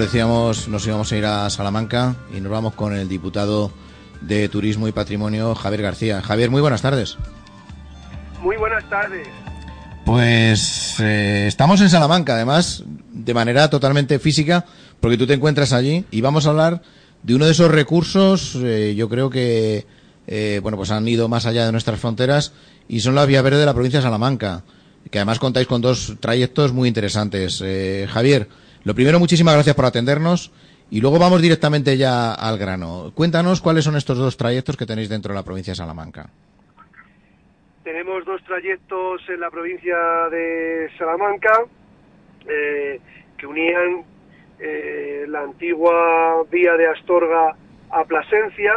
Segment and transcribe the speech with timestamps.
[0.00, 3.70] decíamos, nos íbamos a ir a Salamanca y nos vamos con el diputado
[4.20, 6.22] de Turismo y Patrimonio, Javier García.
[6.22, 7.16] Javier, muy buenas tardes.
[8.42, 9.28] Muy buenas tardes.
[10.04, 12.82] Pues eh, estamos en Salamanca, además,
[13.12, 14.64] de manera totalmente física,
[14.98, 16.82] porque tú te encuentras allí y vamos a hablar
[17.22, 19.86] de uno de esos recursos, eh, yo creo que,
[20.26, 22.52] eh, bueno, pues han ido más allá de nuestras fronteras
[22.88, 24.62] y son la vía verde de la provincia de Salamanca,
[25.10, 27.62] que además contáis con dos trayectos muy interesantes.
[28.08, 28.48] Javier,
[28.84, 30.52] lo primero, muchísimas gracias por atendernos
[30.90, 33.12] y luego vamos directamente ya al grano.
[33.14, 36.30] Cuéntanos cuáles son estos dos trayectos que tenéis dentro de la provincia de Salamanca.
[37.84, 39.96] Tenemos dos trayectos en la provincia
[40.30, 41.64] de Salamanca
[42.48, 43.00] eh,
[43.36, 44.04] que unían
[44.58, 47.56] eh, la antigua vía de Astorga
[47.90, 48.72] a Plasencia.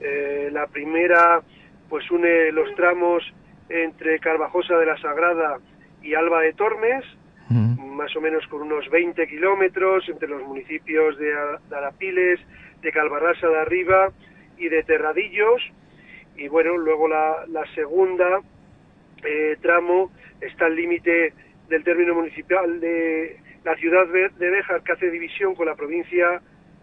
[0.00, 1.42] Eh, la primera
[1.88, 3.22] pues une los tramos
[3.68, 5.58] entre Carvajosa de la Sagrada
[6.02, 7.04] y Alba de Tormes
[7.92, 11.32] más o menos con unos 20 kilómetros entre los municipios de,
[11.70, 12.40] Arapiles,
[12.80, 14.12] de Calvarrasa de Arriba
[14.58, 15.62] y de Terradillos.
[16.36, 18.40] Y bueno, luego la, segunda
[19.24, 21.34] eh, tramo está al límite
[21.68, 26.40] del término municipal de la ciudad de Béjar, que hace división con la provincia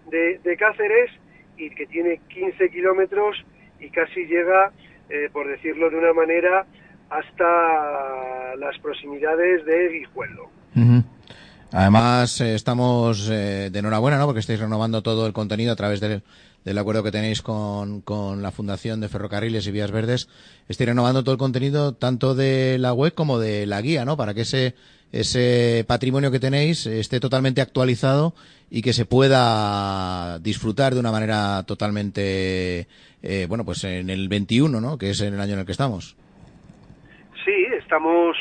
[0.10, 1.12] de, Cáceres
[1.58, 3.46] y que tiene 15 kilómetros
[3.80, 4.72] y casi llega,
[5.10, 6.66] eh, por decirlo de una manera,
[7.10, 10.59] hasta las proximidades de Guijuelo.
[11.72, 14.26] Además, eh, estamos eh, de enhorabuena, ¿no?
[14.26, 16.24] Porque estáis renovando todo el contenido a través del,
[16.78, 18.04] acuerdo que tenéis con,
[18.42, 20.30] la Fundación de Ferrocarriles y Vías Verdes.
[20.68, 24.18] Estáis renovando todo el contenido, tanto de la web como de la guía, ¿no?
[24.18, 24.74] Para que ese,
[25.12, 28.34] ese patrimonio que tenéis esté totalmente actualizado
[28.72, 32.88] y que se pueda disfrutar de una manera totalmente,
[33.22, 34.98] eh, bueno, pues en el 21, ¿no?
[34.98, 36.16] Que es en el año en el que estamos.
[37.46, 38.36] Sí, estamos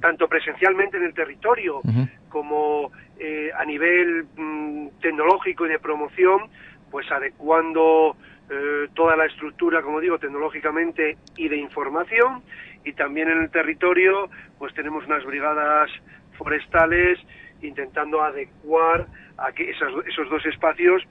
[0.00, 1.80] tanto presencialmente en el territorio
[2.28, 6.42] como eh, a nivel mm, tecnológico y de promoción,
[6.90, 8.16] pues adecuando
[8.50, 12.42] eh, toda la estructura, como digo, tecnológicamente y de información,
[12.84, 15.90] y también en el territorio, pues tenemos unas brigadas
[16.36, 17.18] forestales
[17.60, 19.06] intentando adecuar
[19.36, 21.02] a que esos dos espacios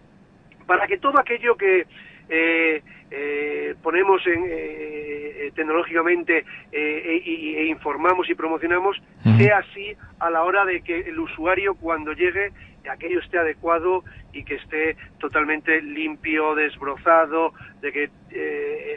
[0.66, 1.86] para que todo aquello que
[2.30, 9.02] eh, eh, ponemos en, eh, tecnológicamente e, informamos y promocionamos,
[9.38, 12.52] sea así a la hora de que el usuario cuando llegue
[12.92, 18.10] aquello esté adecuado y que esté totalmente limpio, desbrozado, de que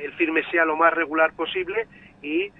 [0.04, 1.86] el firme sea lo más regular posible
[2.22, 2.50] y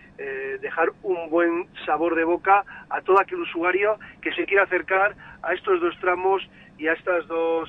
[0.61, 5.55] dejar un buen sabor de boca a todo aquel usuario que se quiera acercar a
[5.55, 6.43] estos dos tramos
[6.79, 7.69] y a estas dos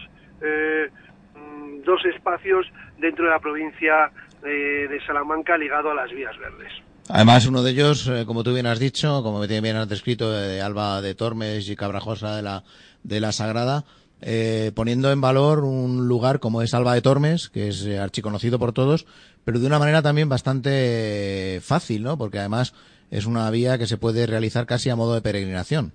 [1.42, 6.72] mm, dos espacios dentro de la provincia de, Salamanca ligado a las vías verdes.
[7.10, 10.62] Además, uno de ellos, eh, como tú bien has dicho, como bien has descrito, de
[10.62, 12.64] Alba de Tormes y Cabrajosa de la,
[13.04, 13.84] de la Sagrada,
[14.22, 18.60] eh, poniendo en valor un lugar como es Alba de Tormes, que es eh, archiconocido
[18.60, 19.08] por todos,
[19.44, 22.18] pero de una manera también bastante fácil, ¿no?
[22.18, 22.74] Porque además
[23.10, 25.92] es una vía que se puede realizar casi a modo de peregrinación.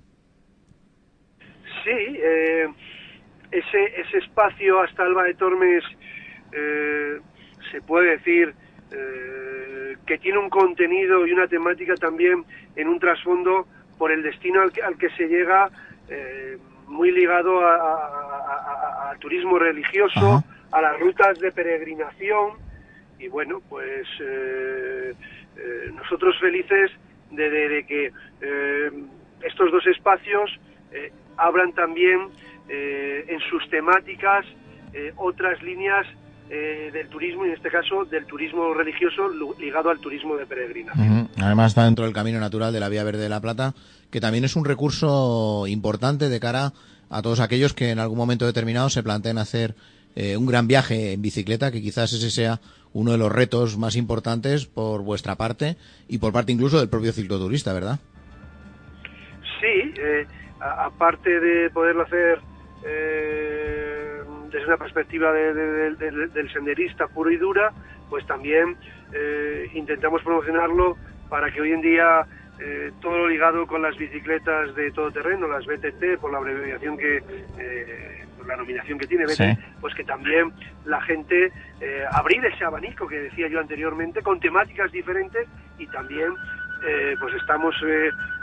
[1.85, 2.17] Sí,
[3.51, 5.85] ese, ese espacio hasta Alba de Tormes
[6.53, 7.19] eh,
[7.71, 8.55] se puede decir
[8.93, 12.45] eh, que tiene un contenido y una temática también
[12.77, 13.67] en un trasfondo
[13.99, 15.71] por el destino al que, al que se llega,
[16.09, 22.53] eh, muy ligado al turismo religioso, a las rutas de peregrinación,
[23.19, 24.07] y bueno, pues
[25.95, 26.93] nosotros felices
[27.33, 28.13] de, que
[29.43, 30.61] estos dos espacios
[31.37, 32.29] abran también
[32.69, 34.45] en sus temáticas
[35.17, 36.07] otras líneas
[36.49, 39.29] eh, del turismo y en este caso del turismo religioso
[39.59, 41.29] ligado al turismo de peregrinación.
[41.43, 43.75] Además está dentro del camino natural de la Vía Verde de la Plata,
[44.13, 46.73] que también es un recurso importante de cara
[47.11, 49.75] a todos aquellos que en algún momento determinado se planteen hacer
[50.15, 52.61] eh, un gran viaje en bicicleta, que quizás ese sea
[52.93, 55.77] uno de los retos más importantes por vuestra parte
[56.07, 57.99] y por parte incluso del propio cicloturista, ¿verdad?
[59.61, 60.25] Sí, eh,
[60.61, 62.39] aparte de poderlo hacer
[62.85, 67.73] eh, desde una perspectiva del senderista puro y dura,
[68.09, 68.77] pues también
[69.13, 70.97] eh, intentamos promocionarlo
[71.29, 72.27] para que hoy en día
[72.59, 76.97] eh, todo lo ligado con las bicicletas de todo terreno, las BTT, por la abreviación
[76.97, 77.23] que,
[77.59, 80.53] eh, por la nominación que tiene BTT, pues que también
[80.85, 81.53] la gente
[82.13, 85.47] abrir ese abanico que decía yo anteriormente con temáticas diferentes
[85.79, 86.33] y también
[87.21, 87.75] pues estamos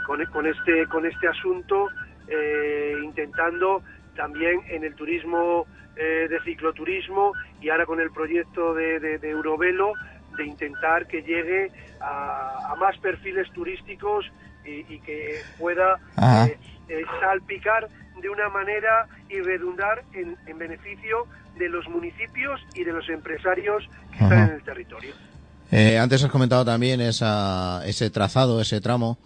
[0.06, 1.88] con, con, este con este asunto
[3.02, 3.82] intentando
[4.14, 5.66] también en el turismo
[5.96, 9.92] eh, de cicloturismo y ahora con el proyecto de, de, Eurovelo
[10.36, 11.70] de intentar que llegue
[12.00, 14.26] a, más perfiles turísticos
[14.64, 16.00] y, que pueda
[17.20, 17.88] salpicar
[18.20, 21.26] de una manera y redundar en, beneficio
[21.56, 25.14] de los municipios y de los empresarios que están en el territorio.
[26.00, 29.18] antes has comentado también esa, ese trazado, ese tramo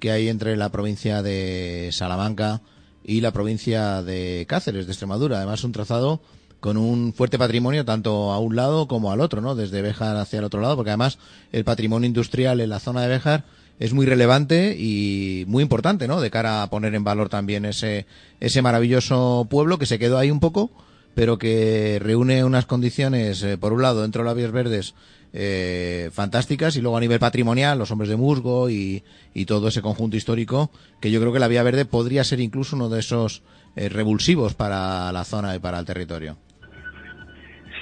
[0.00, 2.60] que hay entre la provincia de Salamanca
[3.06, 5.36] y la provincia de Cáceres, de Extremadura.
[5.36, 6.20] Además, un trazado
[6.58, 9.54] con un fuerte patrimonio tanto a un lado como al otro, ¿no?
[9.54, 11.18] Desde Béjar hacia el otro lado, porque además
[11.52, 13.44] el patrimonio industrial en la zona de Béjar
[13.78, 16.20] es muy relevante y muy importante, ¿no?
[16.20, 18.06] De cara a poner en valor también ese,
[18.40, 20.72] ese maravilloso pueblo que se quedó ahí un poco,
[21.14, 24.94] pero que reúne unas condiciones, eh, por un lado, dentro de las vías verdes,
[25.32, 29.04] eh, fantásticas y luego a nivel patrimonial, los hombres de musgo y,
[29.46, 30.70] todo ese conjunto histórico,
[31.00, 33.44] que yo creo que la Vía Verde podría ser incluso uno de esos
[33.76, 36.36] eh, revulsivos para la zona y para el territorio.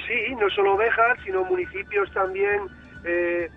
[0.08, 2.62] Sí, no solo Béjar, sino municipios también
[3.04, 3.48] eh,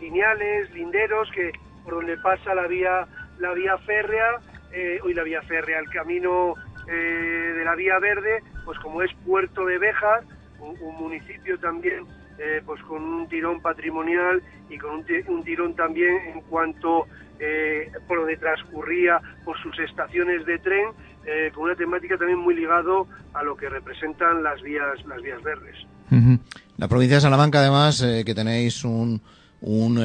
[0.00, 1.52] lineales, linderos, que
[1.84, 3.06] por donde pasa la vía,
[3.38, 4.40] la vía férrea,
[5.04, 6.54] hoy la vía férrea, el camino
[6.86, 10.24] de la Vía Verde, pues como es Puerto de Béjar,
[10.58, 12.04] un municipio también
[12.42, 17.04] eh, pues con un tirón patrimonial y con un, tirón también en cuanto
[17.38, 20.86] eh, por donde transcurría por sus estaciones de tren,
[21.26, 25.42] eh, con una temática también muy ligado a lo que representan las vías las vías
[25.42, 25.76] verdes.
[26.78, 29.20] La provincia de Salamanca, además, que tenéis un,
[29.60, 29.98] un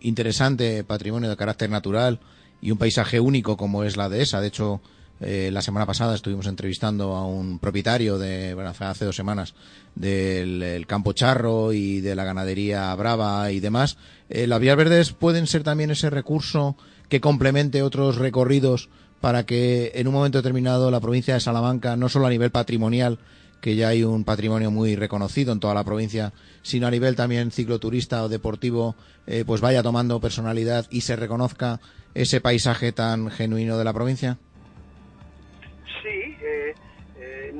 [0.00, 2.18] interesante patrimonio de carácter natural
[2.60, 4.40] y un paisaje único como es la dehesa.
[4.40, 4.80] De hecho,
[5.20, 9.54] eh, la semana pasada estuvimos entrevistando a un propietario de, bueno, hace dos semanas,
[9.94, 13.98] del campo charro y de la ganadería brava y demás.
[14.28, 16.76] Eh, las vías verdes pueden ser también ese recurso
[17.08, 18.88] que complemente otros recorridos
[19.20, 23.18] para que en un momento determinado la provincia de Salamanca, no solo a nivel patrimonial,
[23.60, 26.32] que ya hay un patrimonio muy reconocido en toda la provincia,
[26.62, 28.96] sino a nivel también cicloturista o deportivo,
[29.26, 31.80] eh, pues vaya tomando personalidad y se reconozca
[32.14, 34.38] ese paisaje tan genuino de la provincia?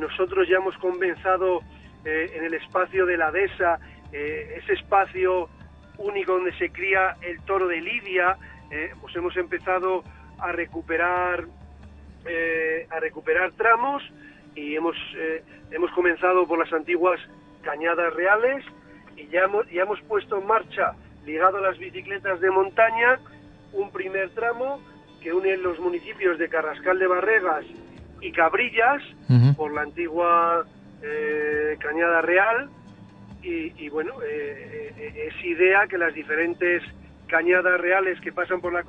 [0.00, 1.61] Nosotros ya hemos comenzado
[2.05, 3.79] eh, en el espacio de la dehesa,
[4.12, 5.49] eh, ese espacio
[5.99, 8.37] único donde se cría el toro de Lidia,
[8.70, 10.02] eh, pues hemos empezado
[10.38, 11.44] a recuperar
[12.91, 14.02] a recuperar tramos
[14.55, 14.94] y hemos
[15.70, 17.19] hemos comenzado por las antiguas
[17.62, 18.62] cañadas reales
[19.17, 20.93] y ya hemos, ya hemos puesto en marcha
[21.25, 23.19] ligado a las bicicletas de montaña
[23.73, 24.82] un primer tramo
[25.23, 27.64] que une los municipios de Carrascal de Barregas
[28.20, 29.02] y Cabrillas
[29.56, 30.64] por la antigua
[31.02, 32.69] eh, Cañada Real.
[33.43, 36.82] Y, bueno, eh, eh, es idea que las diferentes
[37.26, 38.84] cañadas reales que pasan por la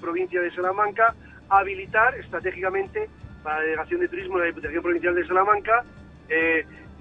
[0.00, 1.14] provincia de Salamanca
[1.48, 3.08] habilitar estratégicamente
[3.42, 5.84] para la Delegación de Turismo de la Diputación Provincial de Salamanca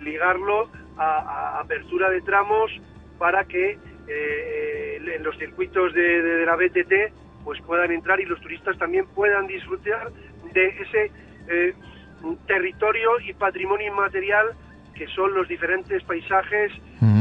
[0.02, 2.72] ligarlo a, apertura de tramos
[3.20, 8.78] para que en los circuitos de, de, la BTT pues puedan entrar y los turistas
[8.78, 10.12] también puedan disfrutar
[10.54, 11.12] de ese
[11.50, 11.74] eh,
[12.48, 14.56] territorio y patrimonio inmaterial
[14.96, 16.72] que son los diferentes paisajes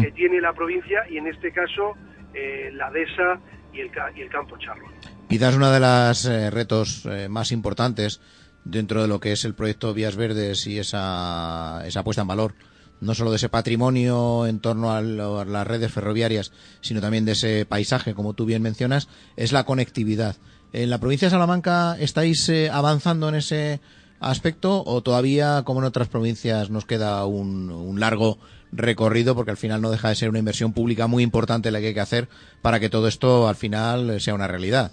[0.01, 1.95] que tiene la provincia y en este caso
[2.33, 3.41] eh, la dehesa
[3.73, 4.87] y el, y el campo charro.
[5.29, 8.21] Quizás uno de los eh, retos eh, más importantes
[8.65, 12.55] dentro de lo que es el proyecto Vías Verdes y esa, esa puesta en valor,
[13.01, 17.67] no solo de ese patrimonio en torno a, las redes ferroviarias, sino también de ese
[17.67, 20.37] paisaje, como tú bien mencionas, es la conectividad.
[20.73, 23.81] En la provincia de Salamanca estáis avanzando en ese
[24.21, 28.39] aspecto o todavía, como en otras provincias, nos queda un, largo
[28.73, 31.89] recorrido porque al final no deja de ser una inversión pública muy importante la que
[31.89, 32.29] hay que hacer
[32.61, 34.93] para que todo esto al final sea una realidad?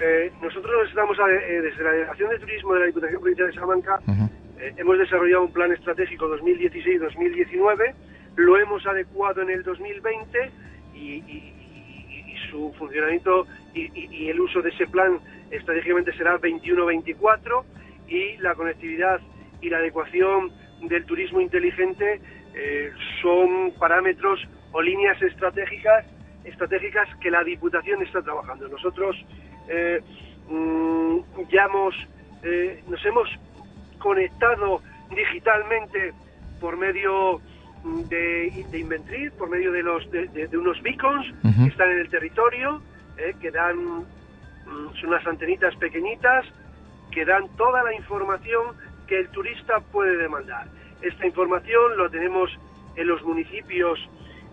[0.00, 4.00] Eh, nosotros estamos eh, desde la Delegación de Turismo de la Diputación Provincial de Salamanca
[4.62, 7.94] eh, hemos desarrollado un plan estratégico 2016-2019,
[8.36, 10.50] lo hemos adecuado en el 2020
[10.94, 11.52] y,
[12.52, 15.18] su funcionamiento y, el uso de ese plan
[15.50, 17.64] estratégicamente será 21-24
[18.08, 19.20] y la conectividad
[19.60, 22.20] y la adecuación del turismo inteligente
[22.54, 24.40] eh, son parámetros
[24.72, 26.04] o líneas estratégicas
[26.44, 28.68] estratégicas que la Diputación está trabajando.
[28.68, 29.16] Nosotros
[29.68, 30.00] eh,
[30.48, 31.18] mm,
[31.50, 31.94] ya hemos,
[32.42, 33.28] eh, nos hemos
[33.98, 34.82] conectado
[35.14, 36.12] digitalmente
[36.60, 37.40] por medio
[38.08, 42.82] de, de Inventrid, por medio de, los, de, unos beacons que están en el territorio,
[43.40, 44.04] que dan
[44.66, 46.46] Mm, son unas antenitas pequeñitas
[47.10, 50.66] que dan toda la información que el turista puede demandar.
[51.02, 52.50] Esta información lo tenemos
[52.96, 53.98] en los municipios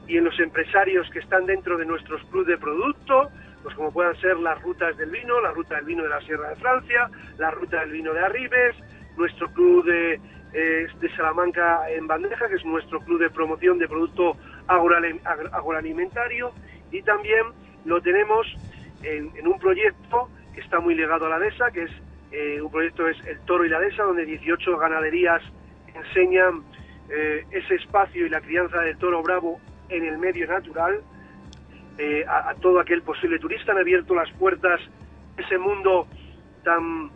[0.08, 3.30] y en los empresarios que están dentro de nuestros clubes de producto,
[3.62, 6.50] pues como puedan ser las rutas del vino, la ruta del vino de la Sierra
[6.50, 8.76] de Francia, la ruta del vino de Arribes,
[9.16, 10.20] nuestro club de, eh,
[10.52, 14.36] de Salamanca en bandeja, que es nuestro club de promoción de producto
[14.68, 16.52] agroalimentario,
[16.92, 17.46] y también
[17.86, 18.48] lo tenemos
[19.04, 21.92] en, un proyecto que está muy ligado a la dehesa, que es
[22.32, 25.42] eh, un proyecto es el Toro y la dehesa, donde 18 ganaderías
[25.96, 26.64] enseñan
[27.10, 31.02] eh, ese espacio y la crianza del toro bravo en el medio natural
[31.98, 33.72] eh, a, todo aquel posible turista.
[33.72, 34.80] Han abierto las puertas
[35.38, 36.08] ese mundo
[36.64, 37.10] tan,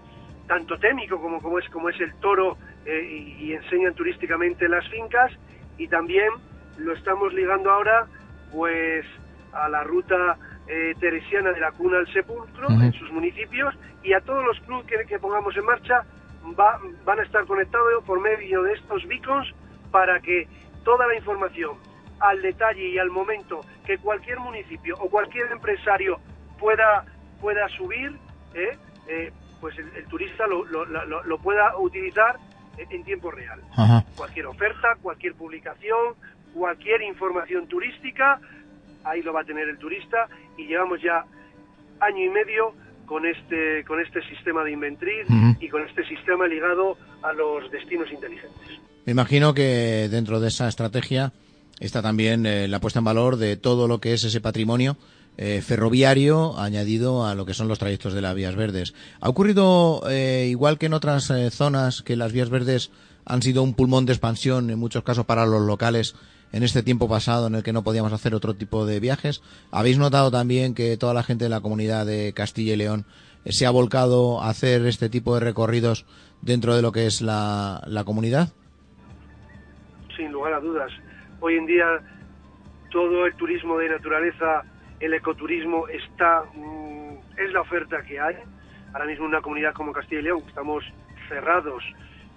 [0.47, 5.31] tan totémico como, como, es, como es el toro y, y, enseñan turísticamente las fincas
[5.77, 6.29] y también
[6.77, 8.07] lo estamos ligando ahora
[8.51, 9.05] pues
[9.53, 10.37] a la ruta
[10.67, 14.85] eh, teresiana de la cuna al sepulcro en sus municipios y a todos los clubes
[15.07, 16.03] que, pongamos en marcha
[17.05, 19.53] van a estar conectados por medio de estos beacons
[19.91, 20.47] para que
[20.83, 21.77] toda la información
[22.19, 26.19] al detalle y al momento que cualquier municipio o cualquier empresario
[26.59, 27.05] pueda
[27.41, 28.17] pueda subir
[28.53, 32.37] eh, eh, pues el, turista lo, lo, pueda utilizar
[32.77, 33.61] en tiempo real.
[34.15, 36.15] Cualquier oferta cualquier publicación
[36.53, 38.39] cualquier información turística
[39.03, 40.27] ahí lo va a tener el turista
[40.57, 41.25] y llevamos ya
[41.99, 42.73] año y medio
[43.05, 45.27] con este con este sistema de inventriz
[45.59, 48.79] y con este sistema ligado a los destinos inteligentes.
[49.05, 51.33] Me imagino que dentro de esa estrategia
[51.79, 54.97] está también eh, la puesta en valor de todo lo que es ese patrimonio
[55.37, 58.93] eh, ferroviario añadido a lo que son los trayectos de las vías verdes.
[59.19, 62.91] ¿Ha ocurrido eh, igual que en otras zonas que las vías verdes
[63.25, 66.15] han sido un pulmón de expansión en muchos casos para los locales
[66.53, 69.41] en este tiempo pasado en el que no podíamos hacer otro tipo de viajes.
[69.71, 73.05] ¿Habéis notado también que toda la gente de la comunidad de Castilla y León
[73.43, 76.05] eh, se ha volcado a hacer este tipo de recorridos
[76.41, 78.49] dentro de lo que es la, comunidad?
[80.15, 80.91] Sin lugar a dudas.
[81.39, 81.85] Hoy en día
[82.91, 84.63] todo el turismo de naturaleza,
[85.03, 88.38] el ecoturismo está mm, es la oferta que hay.
[88.93, 90.83] Ahora mismo en una comunidad como Castilla y León estamos
[91.27, 91.83] cerrados,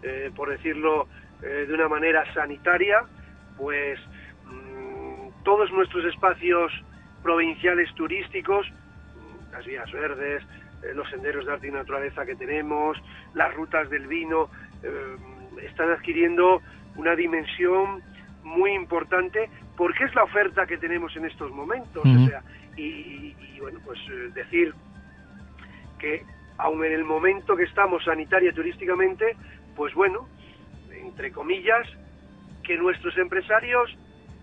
[0.02, 1.06] eh, por decirlo
[1.42, 3.04] eh, de una manera sanitaria,
[3.56, 4.00] pues
[4.46, 6.72] mm, todos nuestros espacios
[7.22, 10.42] provinciales turísticos, mm, las vías verdes,
[10.82, 12.98] eh, los senderos de arte y naturaleza que tenemos,
[13.34, 14.50] las rutas del vino,
[15.62, 16.60] están adquiriendo
[16.96, 18.02] una dimensión
[18.46, 22.04] muy importante porque es la oferta que tenemos en estos momentos.
[22.04, 22.42] o sea,
[22.76, 24.72] y, bueno, pues eh, decir
[25.98, 26.24] que
[26.58, 29.36] aun en el momento que estamos sanitaria turísticamente,
[29.74, 30.28] pues bueno,
[30.92, 31.86] entre comillas,
[32.62, 33.94] que nuestros empresarios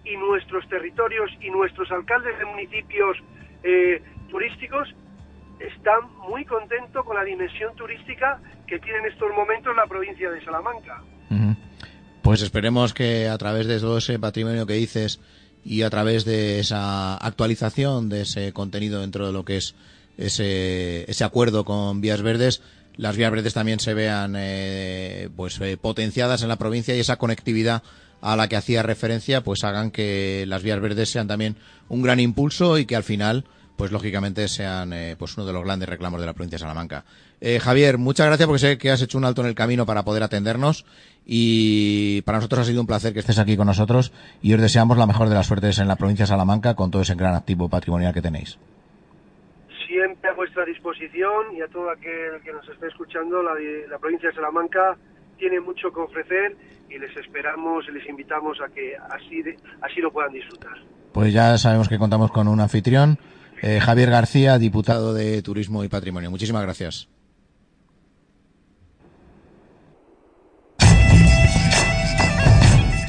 [0.03, 3.17] y nuestros territorios y nuestros alcaldes de municipios
[3.63, 4.93] eh, turísticos
[5.60, 10.43] están muy contentos con la dimensión turística que tiene en estos momentos la provincia de
[10.43, 11.01] Salamanca.
[12.24, 15.20] Pues esperemos que a través de todo ese patrimonio que dices
[15.65, 19.75] y a través de esa actualización de ese contenido dentro de lo que es
[20.18, 22.62] ese, ese acuerdo con Vías Verdes,
[22.96, 27.18] las Vías Verdes también se vean eh, pues eh, potenciadas en la provincia y esa
[27.18, 27.84] conectividad
[28.22, 31.58] a la que hacía referencia, pues hagan que las vías verdes sean también
[31.89, 33.44] un gran impulso y que al final,
[33.75, 37.06] pues lógicamente sean eh, pues uno de los grandes reclamos de la provincia de Salamanca.
[37.42, 40.03] Eh, Javier, muchas gracias porque sé que has hecho un alto en el camino para
[40.03, 40.86] poder atendernos
[41.25, 44.98] y para nosotros ha sido un placer que estés aquí con nosotros y os deseamos
[44.98, 47.70] la mejor de las suertes en la provincia de Salamanca con todo ese gran activo
[47.70, 48.58] patrimonial que tenéis.
[49.88, 53.51] Siempre a vuestra disposición y a todo aquel que nos esté escuchando, la,
[53.89, 54.98] la provincia de Salamanca
[55.38, 56.56] tiene mucho que ofrecer
[56.89, 59.44] y les esperamos y les invitamos a que así,
[59.82, 60.74] así lo puedan disfrutar.
[61.12, 63.18] Pues ya sabemos que contamos con un anfitrión,
[63.63, 66.29] eh, Javier García, diputado de Turismo y Patrimonio.
[66.29, 67.08] Muchísimas gracias.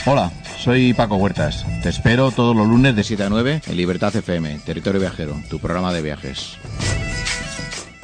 [0.06, 1.66] Hola, soy Paco Huertas.
[1.82, 5.58] Te espero todos los lunes de 7 a 9 en Libertad FM, Territorio Viajero, tu
[5.58, 6.56] programa de viajes.